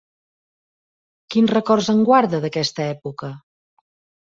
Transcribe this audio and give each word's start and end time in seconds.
Quins 1.35 1.53
records 1.59 1.91
en 1.95 2.03
guarda 2.09 2.41
d'aquesta 2.47 2.89
època? 2.97 3.33